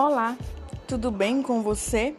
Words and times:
Olá, 0.00 0.38
tudo 0.86 1.10
bem 1.10 1.42
com 1.42 1.60
você? 1.60 2.14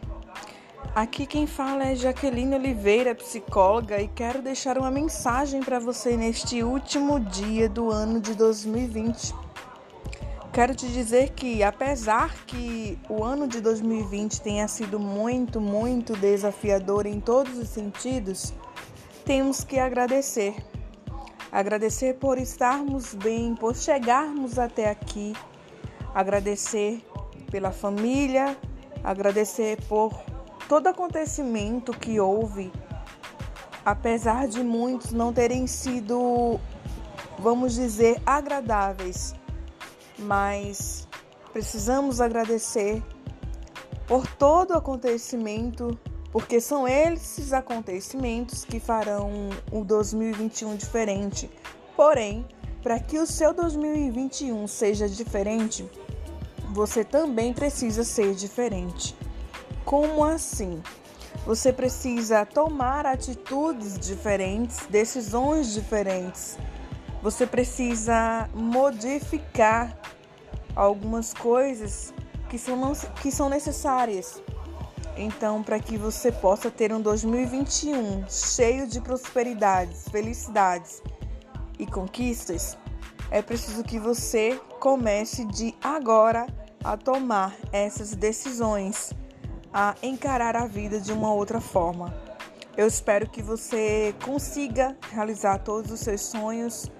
Aqui 0.94 1.24
quem 1.24 1.46
fala 1.46 1.84
é 1.84 1.94
Jaqueline 1.94 2.54
Oliveira, 2.54 3.14
psicóloga, 3.14 3.98
e 3.98 4.06
quero 4.06 4.42
deixar 4.42 4.76
uma 4.76 4.90
mensagem 4.90 5.62
para 5.62 5.78
você 5.78 6.14
neste 6.14 6.62
último 6.62 7.18
dia 7.18 7.70
do 7.70 7.90
ano 7.90 8.20
de 8.20 8.34
2020. 8.34 9.34
Quero 10.52 10.74
te 10.74 10.88
dizer 10.88 11.30
que, 11.30 11.62
apesar 11.62 12.44
que 12.44 12.98
o 13.08 13.24
ano 13.24 13.48
de 13.48 13.62
2020 13.62 14.42
tenha 14.42 14.68
sido 14.68 15.00
muito, 15.00 15.58
muito 15.58 16.14
desafiador 16.14 17.06
em 17.06 17.18
todos 17.18 17.56
os 17.56 17.70
sentidos, 17.70 18.52
temos 19.24 19.64
que 19.64 19.78
agradecer. 19.78 20.54
Agradecer 21.50 22.18
por 22.18 22.36
estarmos 22.36 23.14
bem, 23.14 23.54
por 23.54 23.74
chegarmos 23.74 24.58
até 24.58 24.90
aqui. 24.90 25.32
Agradecer 26.14 27.00
pela 27.50 27.70
família, 27.70 28.56
agradecer 29.02 29.78
por 29.88 30.12
todo 30.68 30.86
acontecimento 30.86 31.92
que 31.92 32.20
houve, 32.20 32.72
apesar 33.84 34.46
de 34.46 34.62
muitos 34.62 35.12
não 35.12 35.32
terem 35.32 35.66
sido, 35.66 36.60
vamos 37.38 37.74
dizer, 37.74 38.20
agradáveis 38.24 39.34
mas 40.20 41.08
precisamos 41.52 42.20
agradecer 42.20 43.02
por 44.06 44.26
todo 44.26 44.74
acontecimento, 44.74 45.98
porque 46.32 46.60
são 46.60 46.86
esses 46.86 47.52
acontecimentos 47.52 48.64
que 48.64 48.78
farão 48.78 49.30
o 49.72 49.84
2021 49.84 50.76
diferente. 50.76 51.50
Porém, 51.96 52.46
para 52.82 52.98
que 52.98 53.18
o 53.18 53.26
seu 53.26 53.52
2021 53.54 54.66
seja 54.66 55.08
diferente, 55.08 55.88
você 56.70 57.04
também 57.04 57.52
precisa 57.52 58.04
ser 58.04 58.34
diferente. 58.34 59.16
Como 59.84 60.24
assim? 60.24 60.80
Você 61.44 61.72
precisa 61.72 62.46
tomar 62.46 63.06
atitudes 63.06 63.98
diferentes, 63.98 64.86
decisões 64.86 65.72
diferentes. 65.72 66.56
Você 67.22 67.46
precisa 67.46 68.48
modificar 68.54 69.98
algumas 70.76 71.34
coisas 71.34 72.14
que 72.48 72.56
são, 72.56 72.92
que 73.20 73.32
são 73.32 73.48
necessárias. 73.48 74.40
Então, 75.16 75.62
para 75.62 75.80
que 75.80 75.96
você 75.96 76.30
possa 76.30 76.70
ter 76.70 76.92
um 76.92 77.00
2021 77.00 78.26
cheio 78.28 78.86
de 78.86 79.00
prosperidades, 79.00 80.04
felicidades 80.08 81.02
e 81.78 81.86
conquistas, 81.86 82.78
é 83.30 83.42
preciso 83.42 83.82
que 83.82 83.98
você 83.98 84.58
comece 84.78 85.44
de 85.46 85.74
agora 85.82 86.46
a 86.82 86.96
tomar 86.96 87.56
essas 87.72 88.14
decisões, 88.14 89.12
a 89.72 89.94
encarar 90.02 90.56
a 90.56 90.66
vida 90.66 91.00
de 91.00 91.12
uma 91.12 91.32
outra 91.32 91.60
forma. 91.60 92.14
Eu 92.76 92.86
espero 92.86 93.28
que 93.28 93.42
você 93.42 94.14
consiga 94.24 94.96
realizar 95.12 95.58
todos 95.58 95.90
os 95.90 96.00
seus 96.00 96.22
sonhos 96.22 96.90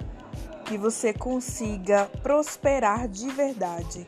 que 0.64 0.77
você 0.77 1.12
consiga 1.12 2.11
prosperar 2.23 3.08
de 3.08 3.28
verdade. 3.31 4.06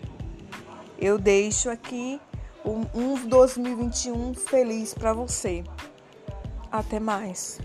Eu 0.98 1.18
deixo 1.18 1.70
aqui 1.70 2.20
um, 2.64 2.86
um 2.94 3.26
2021 3.26 4.34
feliz 4.34 4.94
para 4.94 5.12
você. 5.12 5.64
Até 6.70 7.00
mais. 7.00 7.58